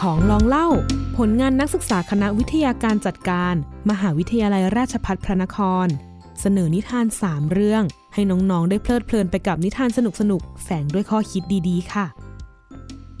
[0.00, 0.68] ของลองเล่า
[1.16, 3.54] ผลงานนักศึกษาคณะวิทยาการจัดการ
[3.90, 5.86] มหาวิทยาลัยราชภัฏพระนคร
[6.40, 7.82] เสนอนิทาน 3 เรื่อง
[8.14, 9.98] ให้น้องๆ ได้เพลิดเพลินไปกับนิทานส
[10.30, 12.06] นุกๆแฝงด้วยข้อคิดดีๆ ค่ะ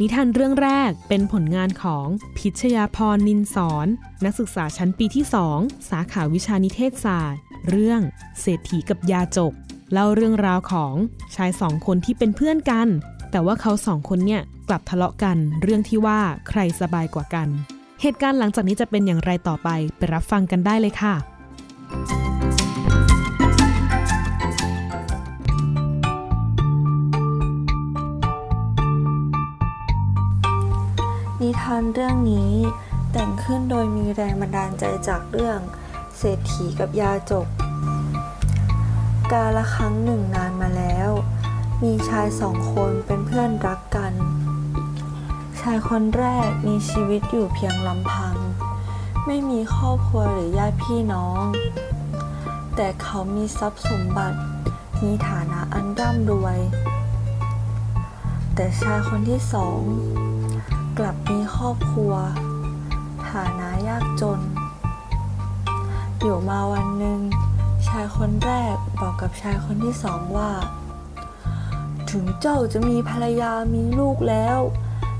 [0.00, 2.06] นิทานเรื่องแรกเป็นผลงานของ
[2.38, 3.86] พิชยาพรนินสอน
[4.24, 5.24] นักศึกษาชั้นปีที่
[5.56, 8.00] 2 สาขาวิชานิเทศศาสตร์ เรื่อง
[8.40, 9.52] เศรษฐีกับยาจก
[9.92, 10.94] เล่าเรื่องราวของ
[11.36, 12.88] ชายสองคนที่เป็นเพื่อนกัน
[13.30, 16.18] แต่ว่าเขาสองคนเนี่ยกลับทะเลาะกันเรื่องที่ว่า
[16.48, 17.48] ใครสบายกว่ากัน
[18.02, 21.14] เหตุการณ์หลังจากนี้จะเป็นอย่างไรต่อไปไปรับฟังกันได้เลยค่ะ
[31.40, 32.52] นิทานเรื่องนี้
[33.12, 35.58] แต่งขึ้นโดยมีแรงบันดาลใจจากเรื่อง
[36.18, 37.46] เศรษฐีกับยาจก
[39.32, 41.10] กาละครั้งหนึ่งนานมาแล้ว
[41.84, 44.12] มีชายสองคนเป็นเพื่อนรักกัน
[45.60, 48.36] ชายคนแรกมีชีวิตอยู่เพียงลำพัง
[49.26, 51.42] ไม่มีครอบครัวหรือญาติพี่น้อง
[52.76, 54.38] แต่เขามีทรัพย์สมบัติ
[55.02, 56.58] มีฐานะอันร่ำรวย
[58.54, 59.80] แต่ชายคนที่สอง
[60.98, 62.14] กลับมีครอบครัว
[63.30, 64.40] ฐานะยากจน
[66.20, 67.20] อยู่มาวันหนึ่ง
[67.88, 70.50] ชายคนแรกบอกกับชายคนที่สองว่า
[72.10, 74.58] ถึงเจ้าจะมีภรรยามีลูกแล้ว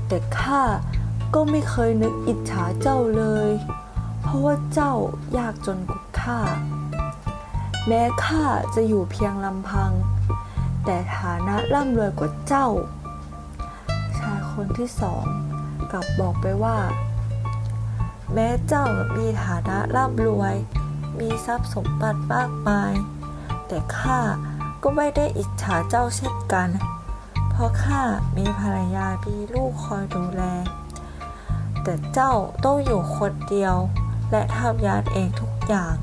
[0.07, 0.63] แต่ข้า
[1.33, 3.49] ก็ไม่เคยนึกอิจฉาเจ้าเลย
[4.21, 4.93] เพราะว่าเจ้า
[5.37, 6.39] ยากจนกว่าข้า
[7.87, 8.45] แม้ข้า
[8.75, 9.91] จะอยู่เพียงลำพัง
[10.85, 12.67] แต่ฐานะร่ำรวยกว่าเจ้า
[14.17, 15.25] ชายคนที่สอง
[15.91, 16.77] กลับบอกไปว่า
[18.33, 18.85] แม้เจ้า
[19.17, 20.55] มีฐานะร่ำรวย
[21.19, 22.93] มีทรัพย์สมบัติมากมาย
[23.67, 24.19] แต่ข้า
[24.83, 26.69] ก็ไม่ได้อิจฉาเจ้าเช่นกัน
[27.49, 28.01] เพราะข้า
[28.37, 30.43] มีภรรยามีลูกคอยดูแล
[31.83, 32.33] แต่เจ้า
[32.65, 33.75] ต้องอยู่คนเดียว
[34.31, 35.95] และทำงานเองทุกอย่าง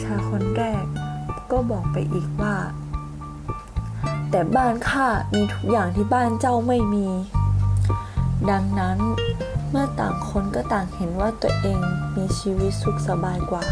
[0.00, 0.84] ชายคนแรก
[1.50, 2.56] ก็บอกไปอีกว่า
[4.30, 7.08] แต่บ้านข้ามีทุกอย่างที่บ้านเจ้าไม่มี
[8.50, 8.98] ดังนั้น
[9.70, 11.80] เมื่อต่างคนก็ต่างเห็นว่าตัวเอง
[12.16, 13.64] มีชีวิตสุขสบายกว่า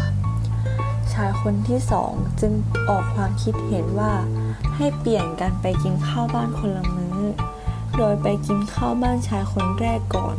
[1.15, 2.11] ชายคนที่สอง
[2.41, 2.53] จึง
[2.89, 4.13] ออกความคิดเห็นว่า
[4.75, 7.19] ให้เปลี่ยนกันไปกินข้าวบ้านคนละมื้อ
[7.97, 10.37] โดยไปกินข้าวบ้านชายคนแรกก่อน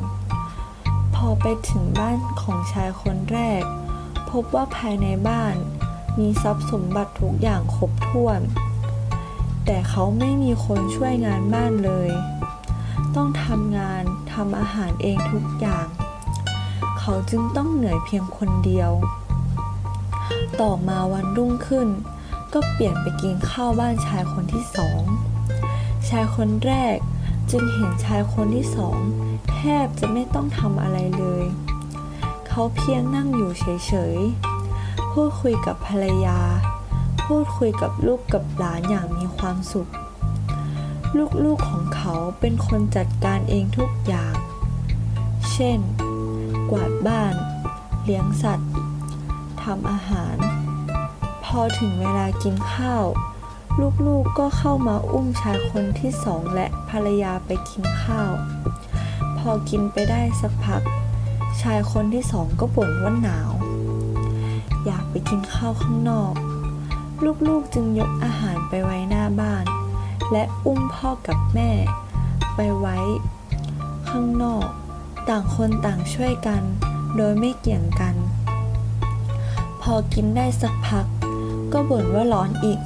[1.14, 3.62] พอไปถึงบ้านของชายคนแรก
[4.30, 5.54] พบว่าภายในบ้าน
[6.18, 8.40] มีทรัพย์สมบัติทุกอย่างครบถ้วน
[9.64, 12.10] แต่เขาไม่มีคนช่วยงานบ้านเลย
[13.14, 15.86] ต้องทำงานทำอาหารเองทุกอย่าง
[16.98, 18.92] เขาจึงต้องเหนื่อยเพียงคนเดียว
[20.60, 21.88] ต่อมาวันรุ่งขึ้น
[22.52, 25.02] ก็เปลี่ยนไปกินข้าวบ้านชายคนที่สอง
[26.08, 26.96] ชายคนแรก
[27.50, 28.98] จึงเห็นชายคนที่สอง
[29.50, 31.44] แทบจะไม่ต้องทำอะไรเลย
[32.46, 36.40] เขาเพียงนั่งอยู่เฉยๆ พูดคุยกับภรรยา
[37.24, 39.90] พูดคุยกับลูกกับหลานอย่างมีความสุข
[41.44, 44.34] ลูกๆของเขาเป็นคนจัดการเองทุกอย่าง
[45.50, 45.78] เช่น
[46.70, 47.34] กวาดบ้าน
[48.04, 48.70] เลี้ยงสัตว์
[49.66, 50.36] ทำอาหาร
[51.44, 53.04] พอถึงเวลากินข้าว
[54.06, 58.32] ลูกๆก็เข้ามาอุ้มชายคนที่สองและภรรยาไปกินข้าว
[59.38, 60.82] พอกินไปได้สักพัก
[61.60, 63.50] ชายคนที่สองก็บ่นว่าหนาว
[64.84, 66.34] อยากไปกินข้าวข้างนอก
[67.48, 69.64] ลูกๆจึงยกอาหารไปไว้หน้าบ้าน
[70.32, 71.70] และอุ้มพ่อกับแม่
[72.56, 72.98] ไปไว้
[74.08, 74.66] ข้างนอก
[75.28, 76.62] ต่างคนต่างช่วยกัน
[77.16, 78.16] โดยไม่เกี่ยงกัน
[79.92, 81.06] อกินได้สักพัก
[81.72, 82.80] ก็บ่นว่าร้อนอีก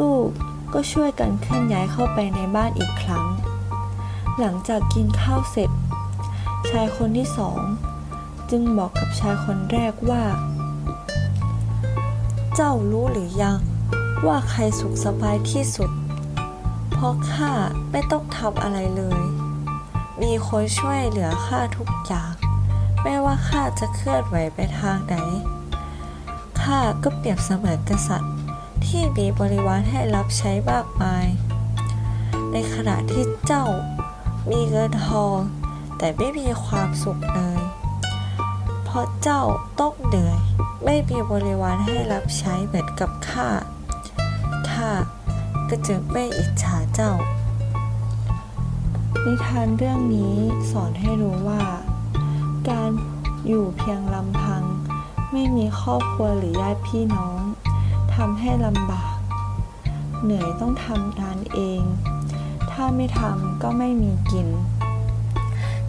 [0.00, 3.26] ลูกๆก็ช่วยกันเคลื่อนย้ายเข้าไปในบ้านอีกครั้ง
[4.38, 5.70] หลังจากกินข้าวเสร็จ
[6.70, 7.60] ชายคนที่สอง
[8.50, 10.24] จึงบอกกับชายคนแรกว่า
[12.54, 13.58] เจ้ารู้หรือยัง
[14.26, 15.90] ว่าใครสุขสบายที่สุด
[16.92, 17.52] เพราะข้า
[17.90, 19.22] ไม่ต้องทำอะไรเลย
[20.22, 22.32] มีคนช่วยเหลือข้าทุกอย่าง
[23.02, 25.14] ไม่ว่าข้าจะเคลื่อนไหวไปทางไหน
[26.64, 28.34] ข้าก็เปรียบเสมือนกษัตริย์
[28.84, 31.26] ที่มีบริวารให้รับใช้มากมาย
[32.52, 33.64] ในขณะที่เจ้า
[34.50, 35.36] มีเงินทอง
[35.98, 37.60] แต่ไม่มีความสุขเลย
[38.84, 39.42] เพราะเจ้า
[39.80, 40.40] ต้องเหนื่อย
[40.84, 43.48] ไม่มีบริวารให้รับใช้เหมือนกับข้า
[44.70, 44.90] ข้า
[45.68, 47.12] ก็จึงไม่อิจฉาเจ้า
[49.24, 50.36] นิทานเรื่องนี้
[50.70, 51.64] สอนให้รู้ว่า
[52.68, 52.90] การ
[53.46, 54.62] อยู่เพียงลำพัง
[55.36, 57.40] ไม่มีครอบครัวหรือญาติพี่น้อง
[58.14, 59.16] ทำให้ลำบาก
[60.22, 61.82] เหนื่อยต้องทำงานเอง
[62.70, 64.48] ถ้าไม่ทำก็ไม่มีกิน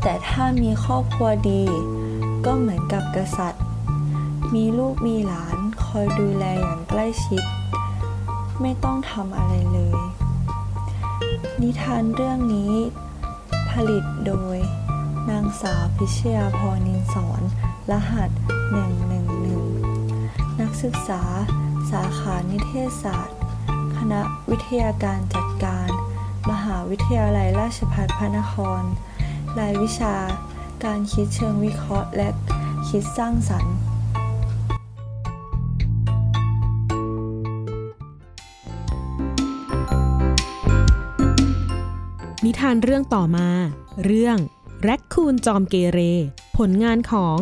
[0.01, 1.63] แต่ถ้ามีครอบครัวดี
[2.45, 3.63] ก็เหมือนกับกษัตริย์
[4.53, 7.43] มีลูกมีหลานคอยดูแลอย่างใกล้ชิด
[8.61, 9.97] ไม่ต้องทำอะไรเลย
[11.61, 12.73] นิทานเรื่องนี้
[13.69, 14.57] ผลิตโดย
[15.29, 17.41] นางสาวพิชยาพรนินสอน
[17.91, 18.29] รหัส
[18.75, 19.23] 111นัก
[20.85, 21.23] ศึกษา
[21.91, 23.37] สาขานิเทศศาสตร์
[23.97, 25.89] คณะวิทยาการจัดการ
[26.51, 28.83] มหาวิทยาลัยราชภัฏพระนคร
[29.59, 30.15] รายวิชา
[30.85, 32.29] การคิดเชิงวิเคราะห์ และ
[32.87, 33.75] คิดสร้างสรรค์
[42.45, 43.49] นิทานเรื่องต่อมา
[44.05, 44.37] เรื่อง
[44.83, 45.99] แร็คคูนจอมเกเร
[46.57, 47.37] ผลงานของ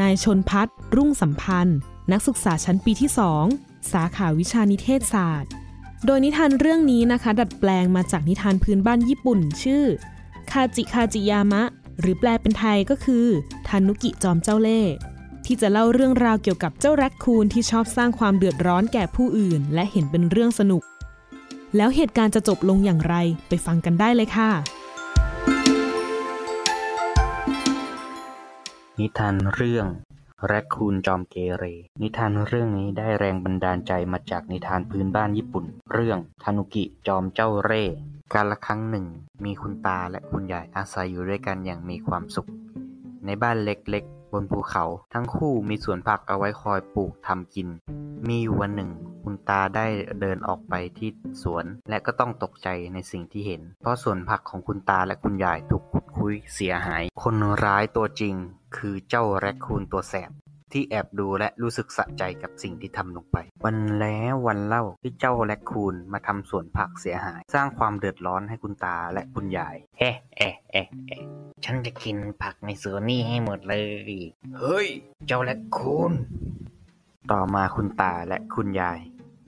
[0.00, 1.80] นายชนพัฒน์รุ่งสัมพันธ์
[2.12, 3.10] นักศึกษาชั้นปีที่
[3.50, 5.50] 2 สาขาวิชานิเทศศาสตร์
[6.06, 9.84] โดยนิทานเรื่องนี้นะคะ ดัดแปลงมาจากนิทานพื้นบ้านญี่ปุ่น ชื่อ
[10.50, 11.62] คาจิคาจิยามะ
[12.00, 13.26] หรือแปลเป็นไทยก็คือ
[13.68, 14.92] ทานุกิจอมเจ้าเล่ห์
[15.44, 20.82] ที่จะเล่าเรื่องราวเกี่ยวกับเจ้าแรคคูนที่ชอบสร้างความเดือดร้อนแก่ผู้อื่น และเห็นเป็นเรื่องสนุก
[21.76, 23.14] แล้วเหตุการณ์จะจบลงอย่างไร
[23.48, 24.50] ไปฟังกันได้เลยค่ะ
[28.98, 29.86] นิทานเรื่อง
[30.46, 31.64] แรคคูนจอมเกเร
[32.02, 37.94] นิทานเรื่องนี้ได้แรงบันดาลใจมาจากนิทานพื้นบ้านญี่ปุ่น เรื่องทานุกิจอมเจ้าเร่ห์
[38.34, 39.06] การละครั้งหนึ่ง
[39.44, 42.48] มีคุณตาและคุณยายอาศัยอยู่ด้วยกันอย่างมีความสุข
[43.26, 47.68] ในบ้านเล็กๆ บนภูเขาทั้งคู่มีสวนผักเอาไว้คอยปลูกทำกิน
[48.28, 48.90] มีอยู่วันหนึ่ง
[49.22, 49.86] คุณตาได้
[50.20, 51.10] เดินออกไปที่
[51.42, 58.34] สวนและก็ต้องตกใจในสิ่งที่เห็น เพราะสวนผักของคุณตาและคุณยายถูกข คุยเสียหาย คนร้ายตัวจริง
[58.76, 60.30] คือเจ้าแรคคูนตัวแสบ
[60.72, 71.22] ที่แอบดูและรู้สึกสะใจกับสิ่งที่ทำลงไป วันแล้ววันเล่าที่เจ้าแรคคูนมาทำสวนผักเสียหาย สร้างความเดือดร้อนให้คุณตาและคุณยายเอ๊ะเอ๊ะเอ๊ะเอ๊ะ
[71.64, 73.74] ฉันจะกินผักในสวนนี่ให้หมดเล
[74.10, 74.12] ย
[74.58, 74.88] เฮ้ย
[75.26, 76.12] เจ้าแรคคูน
[77.30, 78.98] ต่อมาคุณตาและคุณยาย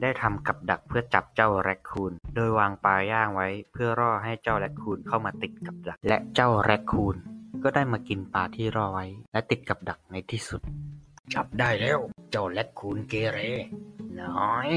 [0.03, 7.17] ได้ทำกับดักเพื่อจับเจ้าแรคคูน โดยวางปลาย่างไว้เพื่อล่อให้เจ้าแรคคูนเข้ามาติดกับดัก และเจ้าแรคคูน
[7.63, 10.61] ก็ได้มากินปลาที่ล่อไว้ และติดกับดักในที่สุด
[11.35, 11.99] จับได้แล้ว
[12.31, 13.39] เจ้าแรคคูนเกเร
[14.21, 14.69] น้อย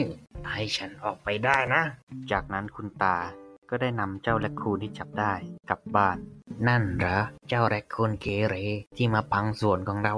[0.51, 1.83] ให้ฉันออกไปได้นะ
[2.31, 3.17] จากนั้นคุณตา
[3.69, 5.33] ก็ได้นำเจ้าแรคคูนที่จับได้
[5.69, 6.17] กลับบ้าน
[6.67, 8.55] นั่นเหรอ เจ้าแรคคูนเกเร
[8.97, 10.15] ที่มาพังสวนของเรา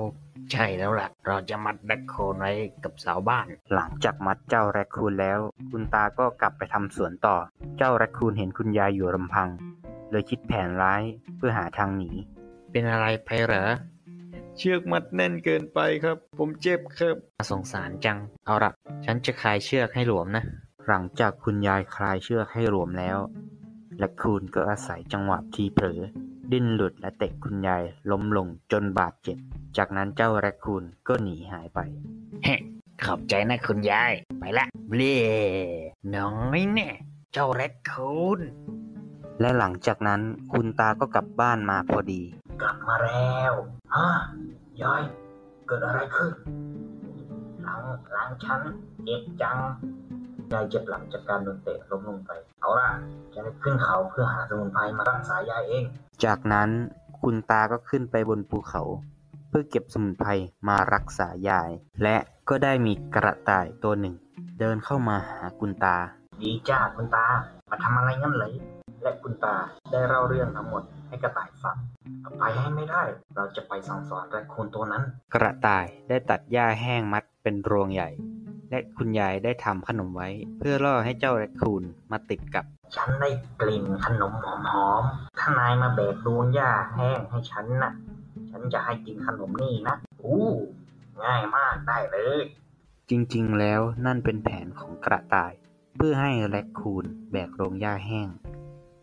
[0.52, 2.52] ใช่แล้วล่ะ เราจะมัดแรคคูนไว้
[2.84, 5.40] กับเสาบ้าน หลังจากมัดเจ้าแรคคูนแล้ว
[5.72, 7.36] คุณตาก็กลับไปทำสวนต่อ
[7.78, 9.50] เจ้าแรคคูนเห็นคุณยายอยู่ลำพัง
[10.12, 11.04] เลยคิดแผนร้าย
[11.38, 12.12] เพื่อหาทางหนี
[12.72, 13.70] เป็นอะไรไปเหรอ
[14.58, 18.72] เชือกมัดแน่นเกินไปครับ ผมเจ็บครับน่าสงสารจัง เอาละ
[19.06, 20.44] ฉันจะคลายเชือกให้หลวมนะ
[20.88, 23.18] หลังจากคุณยายคลายเชือกให้หลวมแล้ว
[24.00, 26.02] และคูนก็อาศัยจังหวะที่เผลอ
[26.52, 29.38] ดิ้นหลุดและเตะคุณยายล้มลงจนบาดเจ็บ
[29.78, 31.80] จากนั้นเจ้าแรคคูนก็หนีหายไป
[32.44, 32.56] เฮ้
[33.04, 35.02] ขอบใจนะคุณยาย ไปละเบล
[36.16, 36.90] น้อยแน่
[37.34, 38.40] เจ้าแรคคูน
[39.40, 40.22] และหลังจากนั้น
[40.52, 42.22] คุณตาก็กลับบ้านมาพอดี
[42.62, 43.54] กลับมาแล้ว
[43.96, 44.08] ฮะ
[44.82, 45.02] ยาย
[45.68, 46.34] เกิดอะไรขึ้น
[47.64, 48.62] หลังหลังฉัน
[49.04, 49.58] เจ็บจัง
[50.54, 52.32] ยายเจ็บหลังจากการโดนเตะล้มลงไป
[52.62, 52.90] เอาล่ะ
[53.34, 55.84] จะได้ขึ้นเขาเพื่อหาสมุนไพรมารักษายายเอง
[56.26, 56.70] จากนั้น
[57.22, 58.84] คุณตาก็ขึ้นไปบนภูเขา
[59.50, 60.30] เพื่อเก็บสมุนไพร
[60.68, 61.72] มารักษายาย
[62.04, 62.18] และ
[62.50, 64.16] ก็ได้มีกระต่ายตัวหนึ่ง
[64.60, 65.98] เดินเข้ามาหาคุณตา
[66.42, 67.26] ดีจ้าคุณตา
[67.70, 68.54] มาทำอะไรงั้นเลย
[69.04, 69.56] และคุณตา
[69.92, 71.78] ได้เล่าเรื่องทั้งหมดให้กระต่ายฟัง
[72.40, 73.04] ไปให้ไม่ได้
[73.36, 78.10] เราจะไปสั่งสอนแรคคูนตัวนั้น กระต่ายได้ตัดหญ้าแห้งมัดเป็นรวงใหญ่
[78.70, 80.30] และคุณยายได้ทำขนมไว้
[80.60, 83.30] เพื่อล่อให้เจ้าแรคคูนมาติดกับ ฉันได้
[83.62, 87.94] กลิ่นขนมหอมๆ ถ้านายมาแบกรวงหญ้าแห้งให้ฉันนะ่ะ
[88.50, 90.48] ฉันจะให้กินขนมนี่นะ อู้
[91.24, 92.44] ง่ายมากได้เลย
[93.10, 95.54] จริงๆ แล้วนั่นเป็นแผนของกระต่าย
[95.98, 98.28] เพื่อให้แรคคูนแบกโรงหญ้าแห้ง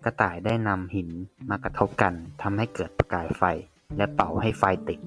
[0.05, 1.11] กระต่ายได้นำหิน
[1.51, 3.43] มากระทบกันทำให้เกิดประกายไฟ
[3.97, 5.01] และเป่าให้ไฟติด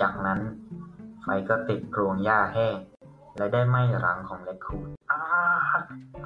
[0.00, 0.40] จากนั้น
[1.22, 2.76] ไฟก็ติดโรงหญ้าแห้ง
[3.36, 5.22] และได้ไหม้รังของแรคคูนอ้า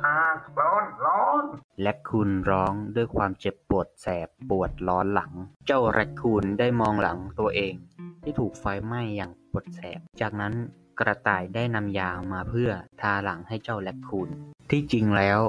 [0.04, 0.16] อ้า
[0.58, 1.44] ร้อนร้อน
[1.82, 5.32] แรคคูนร้องด้วยความเจ็บปวดแสบปวดร้อนหลัง
[5.66, 7.75] เจ้าแรคคูนได้มองหลังตัวเอง
[8.22, 10.54] ที่ถูกไฟไหม้อย่างปวดแสบ จากนั้น
[11.00, 12.70] กระต่ายได้นำยามาเพื่อ
[13.00, 14.28] ทาหลังให้เจ้าแรคคูน
[14.70, 15.40] ที่จริงแล้ว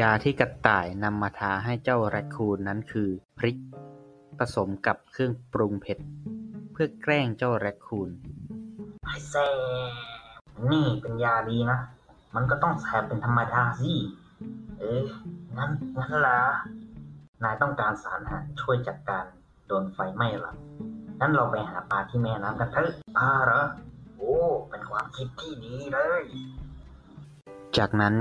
[0.00, 3.58] ยาที่กระต่ายนำมาทาให้เจ้าแรคคูนนั้นคือพริก
[4.38, 5.98] ผสมกับเครื่องปรุงเผ็ด
[6.72, 8.10] เพื่อแกล้งเจ้าแรคคูน
[9.04, 9.46] ไอแซ่
[10.72, 11.78] นี่เป็นยาดีนะ
[12.34, 13.92] มันก็ต้องแสบเป็นธรรมดาสิ
[14.78, 15.02] เอ๊ะ
[15.56, 16.38] งั้น งั้นล่ะ
[17.42, 19.24] นายต้องการสารอาหารช่วยจัดการ
[19.66, 20.56] โดนไฟไหม้หรอก
[21.20, 23.62] งั้นเราไปหาปลาที่แม่น้ำกันเถอะปลาเหรอ
[24.16, 24.34] โอ้
[24.70, 26.24] เป็นความคิดที่ดีเลย
[27.78, 28.14] จากนั้น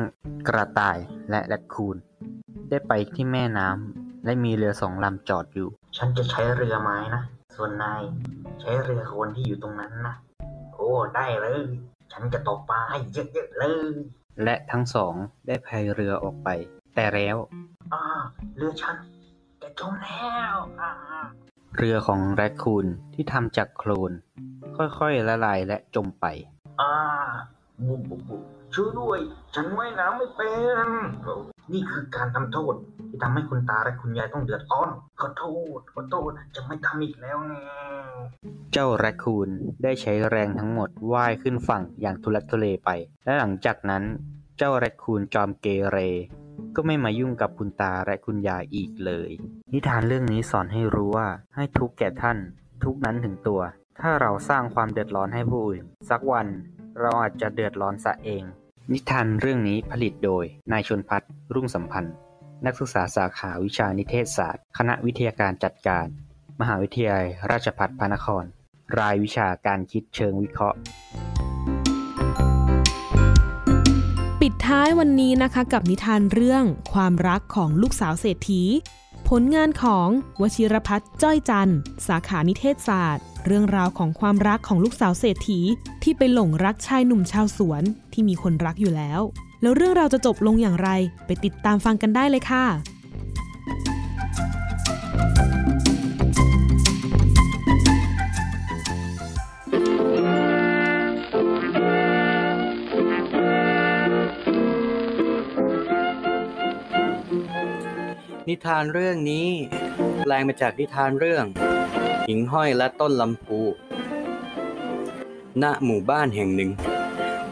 [0.48, 0.98] กระต่าย
[1.30, 1.98] และแรคคูน
[2.70, 7.24] ได้ไปที่แม่น้ำและมีเรือสองลำจอดอยู่ ฉันจะใช้เรือไม้นะ
[7.56, 8.02] ส่วนนาย
[8.62, 10.16] ใช้เรือโคนที่อยู่ตรงนั้นนะ
[10.74, 11.64] โอ้ ได้เลย
[12.12, 13.96] ฉันจะตกปลาให้เยอะๆเลย
[14.44, 15.14] และทั้งสอง
[15.48, 16.50] ได้พายเรือออกไป
[16.96, 17.38] แต่แล้ว
[17.94, 18.04] อ่า
[18.56, 18.98] เรือฉัน
[19.62, 20.92] จะจมแล้วอ่า
[21.78, 24.12] เรือของแรคคูนที่ทำจากโคลน
[24.78, 26.26] ค่อยๆละลายและจมไป
[26.82, 26.94] อ่า
[27.88, 28.42] บุบบุบบุบ
[28.74, 29.20] ช่วยด้วย
[29.56, 30.54] ฉันว่ายน้ำไม่เป็
[30.86, 30.88] น
[31.74, 32.74] นี่คือการทำโทษ
[33.10, 34.90] ที่ทำให้คุณตาและคุณยายต้องเดือดร้อน
[35.22, 35.46] ขอโท
[35.78, 37.54] ษ ขอโทษ จะไม่ทำอีกแล้วไง
[38.74, 39.50] เจ้าแรคคูน
[39.84, 42.90] ได้ใช้แรงทั้งหมดว่ายขึ้นฝั่งอย่างทุลักทุเลไป
[43.26, 44.04] และหลังจากนั้น
[44.58, 45.98] เจ้าแรคคูนจอมเกเร
[46.76, 49.30] ก็ไม่มายุ่งกับคุณตาและคุณยายอีกเลย
[49.74, 52.38] นิทานเรื่องนี้สอนให้รู้ว่า ให้ทุกแก่ท่าน
[52.84, 53.62] ทุกนั้นถึงตัว
[54.02, 56.48] ถ้าเราสร้างความเดือดร้อนให้ผู้อื่น สักวัน
[57.00, 58.44] เราอาจจะเดือดร้อนซะเอง
[58.94, 62.16] นิทานเรื่องนี้ผลิตโดย นายชนพัฒน์รุ่งสัมพันธ์
[62.66, 66.08] นักศึกษาสาขาวิชานิเทศศาสตร์ คณะวิทยาการจัดการ
[66.60, 68.44] มหาวิทยาลัยราชภัฏพระนคร
[69.00, 70.78] รายวิชาการคิดเชิงวิเคราะห์
[74.42, 76.64] ปิดท้ายวันนี้นะคะกับนิทานเรื่อง
[76.94, 78.64] ความรักของลูกสาวเศรษฐี
[79.30, 80.08] ผลงานของ
[80.42, 85.60] วชิรพัฒน์จ้อยจันทร์ สาขานิเทศศาสตร์ เรื่องราวของความรักของลูกสาวเศรษฐี
[86.04, 87.84] ที่ไปหลงรักชายหนุ่มชาวสวน
[88.14, 89.22] ที่มีคนรักอยู่แล้ว
[89.62, 90.90] แล้วเรื่องราวจะจบลงอย่างไร
[91.26, 92.66] ไปติดตามฟังกันได้เลยค่ะ
[108.50, 109.48] นิทานเรื่องนี้
[110.24, 111.46] แปลงมาจากนิทานเรื่อง
[112.30, 113.60] หิงห้อยและต้นลำพู
[115.64, 116.72] ณ หมู่บ้านแห่งหนึ่ง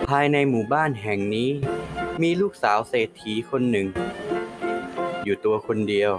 [0.07, 1.49] ภายในหมู่บ้านแห่งนี้
[2.21, 3.87] มีลูกสาวเศรษฐีคนหนึ่ง
[5.23, 6.11] อยู่ตัวคนเดียว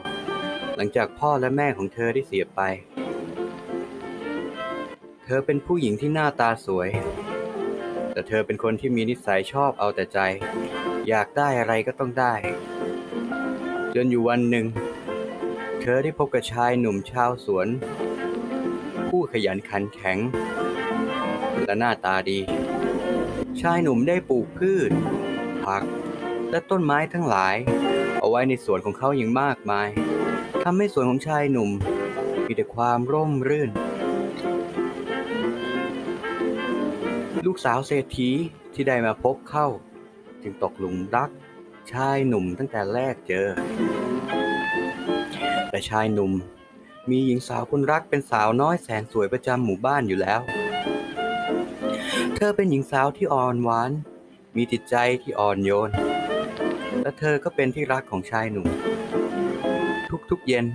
[0.77, 2.61] หลังจากพ่อและแม่ของเธอได้เสียไป
[5.25, 6.89] เธอเป็นผู้หญิงที่หน้าตาสวย
[8.13, 10.19] แต่เธอเป็นคนที่มีนิสัยชอบเอาแต่ใจ
[11.09, 12.35] อยากได้อะไรก็ต้องได้
[13.95, 14.67] จนอยู่วันหนึ่ง
[15.81, 17.69] เธอได้พบกับชายหนุ่มชาวสวน
[19.17, 20.19] ผู้ขยันขันแข็ง
[21.67, 22.41] และหน้าตาดี
[23.61, 24.91] ชายหนุ่มได้ปลูกพืช
[25.65, 25.83] ผัก
[26.51, 27.57] และต้นไม้ทั้งหลาย
[28.19, 29.89] เอาไว้ในสวนของเขาอย่างมากมาย
[30.65, 31.71] ทำให้สวนของชายหนุ่ม
[32.47, 33.71] มีแต่ความร่มรื่น
[37.47, 38.31] ลูกสาวเศรษฐี
[38.75, 39.67] ที่ได้มาพบเข้า
[40.43, 41.31] จึงตกหลุมรัก
[41.93, 43.47] ชายหนุ่มตั้งแต่แรกเจอ
[45.71, 46.33] แต่ชายหนุ่ม
[47.11, 50.41] มีหญิงสาวคนรักเป็นสาวน้อยแสนสวยประจำหมู่บ้านอยู่แล้ว
[52.37, 53.91] เธอเป็นหญิงสาวที่อ่อนหวาน
[54.57, 55.91] มีจิตใจที่อ่อนโยน
[57.03, 58.67] และเธอก็เป็นที่รักของชายหนุ่ม
[60.31, 60.67] ทุกๆเย็น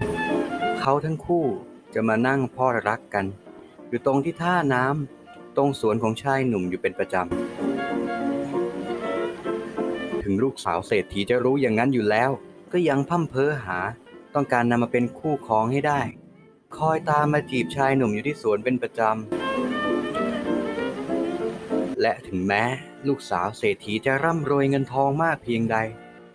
[0.80, 1.46] เขาทั้งคู่
[1.94, 3.26] จะมานั่งพ่อรักกัน
[3.90, 7.24] อยู่ตรงที่ท่าน้ำตรงสวนของชายหนุ่มอยู่เป็นประจำ
[10.24, 12.30] ถึงลูกสาวเศรษฐีจะรู้อย่างนั้นอยู่แล้ว
[12.72, 13.80] ก็ยังพั่มเพ้อหา
[14.36, 16.00] ต้องการนำมาเป็นคู่ครองให้ได้
[16.78, 22.64] คอยตามมาจีบชายหนุ่มอยู่ที่สวนเป็นประจำ และถึงแม้
[23.08, 25.78] ลูกสาวเศรษฐีจะร่ำรวยเงินทองมากเพียงใด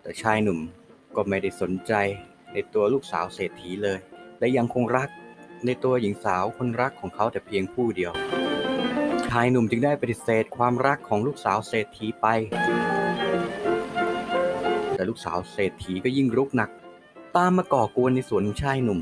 [0.02, 0.58] แต่ชายหนุ่ม
[1.16, 1.92] ก็ไม่ได้สนใจ
[2.52, 3.98] ในตัวลูกสาวเศรษฐีเลย
[4.38, 5.08] และยังคงรัก
[5.64, 8.12] ในตัวหญิงสาวคนรักของเขาแต่เพียงผู้เดียว
[9.28, 12.26] ชายหนุ่มจึงได้ปฏิเสธความรักของลูกสาวเศรษฐีไป
[14.94, 16.70] แต่ลูกสาวเศรษฐีก็ยิ่งรุกหนัก
[17.36, 19.00] ตามมาก่อกวนในสวนชายหนุ่ม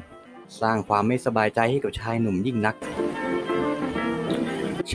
[0.60, 2.76] สร้างความไม่สบายใจให้กับชายหนุ่มยิ่งนัก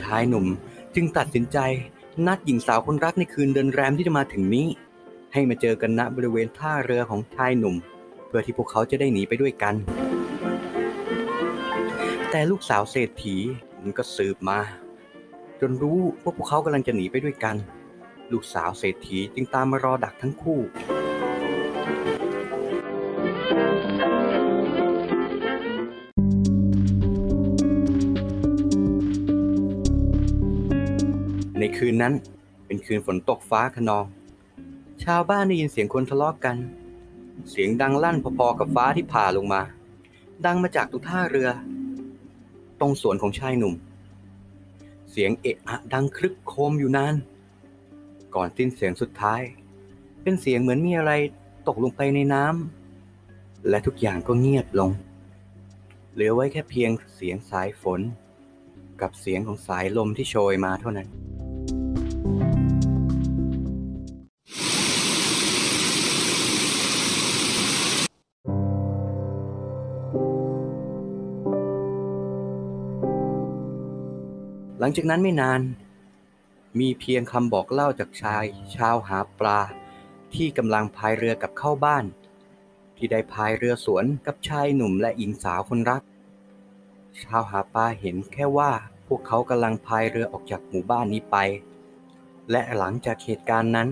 [0.00, 0.46] ชายหนุ่ม
[0.94, 1.58] จึงตัดสินใจ
[2.26, 4.66] นัดหญิงสาวคนรักในคืนเดินแรมที่จะมาถึงนี้
[5.32, 7.74] ให้มาเจอกันณบริเวณท่าเรือของชายหนุ่ม
[8.26, 9.74] เพื่อที่พวกเขาจะได้หนีไปด้วยกัน
[12.30, 13.36] แต่ลูกสาวเศรษฐี
[13.82, 14.60] มันก็สืบมา
[15.60, 17.56] จนรู้ว่าพวกเขากำลังจะหนีไปด้วยกัน
[18.32, 20.60] ลูกสาวเศรษฐีจึงตามมารอดักทั้งคู่
[31.78, 32.14] คืนนั้น
[32.66, 34.04] เป็นคืนฝนตกฟ้าขนอง
[35.04, 36.56] ชาวบ้านได้ยินเสียงคนทะเลาะกกัน
[37.50, 39.62] เสียงดังลั่นพอๆกับฟ้าที่ผ่าลงมา
[40.44, 41.48] ดังมาจากตรงท่าเรือ
[42.80, 43.74] ตรงสวนของชายหนุ่ม
[45.10, 47.14] เสียงเอะอะดังคลึกโครมอยู่นาน
[48.34, 49.42] ก่อนสิ้นเสียงสุดท้าย
[50.22, 51.12] เป็นเสียงเหมือนมีอะไร
[51.68, 54.90] ตกลงไปในน้ำและทุกอย่างก็เงียบลง
[56.12, 58.00] เหลือไว้แค่เพียงเสียงสายฝน
[59.00, 61.08] กับเสียงของสายลมที่โชยมาเท่านั้น
[74.80, 75.60] หลังจากนั้นไม่นาน
[76.78, 78.44] มีเพียงคำบอกเล่าจากชาย
[78.76, 79.60] ชาวหาปลา
[80.34, 82.04] ที่กำลังพายเรือกลับเข้าบ้าน
[82.96, 86.02] ที่ได้พายเรือสวนกับชายหนุ่มและหญิงสาวคนรัก
[87.22, 88.70] ชาวหาปลาเห็นแค่ว่า
[89.06, 91.36] พวกเขากำลังพายเรือออกจากหมู่บ้านนี้ไป
[92.50, 93.88] และหลังจากเหตุการณ์นั้น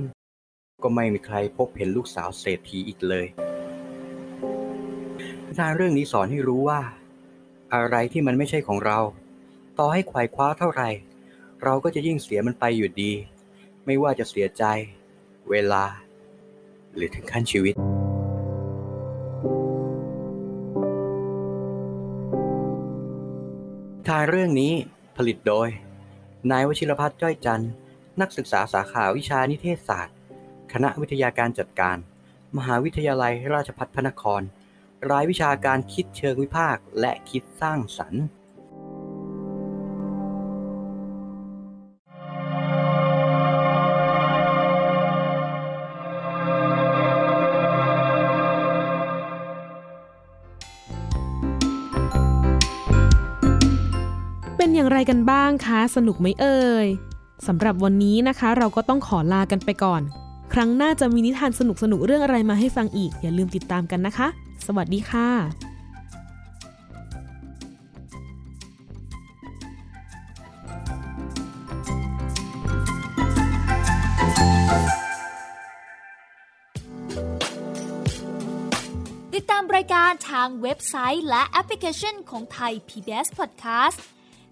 [0.82, 3.26] ก็ไม่มีใครพบเห็นลูกสาวเศรษฐีอีกเลย
[5.46, 6.80] นิทานเรื่องนี้สอนให้รู้ว่า
[7.74, 8.98] อะไรที่มันไม่ใช่ของเรา
[9.78, 10.90] ต่อให้ไขว่คว้าเท่าไหร่
[11.64, 13.12] เราก็จะยิ่งเสียมันไปอยู่ดี
[13.86, 14.64] ไม่ว่าจะเสียใจ
[15.50, 15.84] เวลา
[16.94, 17.74] หรือถึงขั้นชีวิต
[24.06, 24.72] ทายเรื่องนี้
[25.16, 25.68] ผลิตโดย
[26.50, 27.70] นายวชิรพัฒน์จ้อยจันทร์
[28.20, 30.16] นักศึกษาสาขาวิชานิเทศศาสตร์
[30.72, 31.96] คณะวิทยาการจัดการ
[32.56, 34.42] มหาวิทยาลัยราชภัฏพระนคร
[35.10, 38.24] รายวิชาการคิดเชิงวิพากษ์และคิดสร้างสรรค์
[54.56, 56.88] เป็นอย่างไรกันบ้างคะ สนุกไหมเอ่ย
[57.46, 60.02] สำหรับวันนี้นะคะ เราก็ต้องขอลากันไปก่อน
[60.52, 61.60] ครั้งหน้าจะมีนิทานส
[61.90, 64.28] นุกๆเรื่องอะไรมาให้ฟังอีก อย่าลืมติดตามกันนะคะ
[64.66, 65.28] สวัสดีค่ะ
[79.34, 84.15] ติดตามรายการทางเว็บไซต์และแอปพลิเคชันของไทย PBS Podcast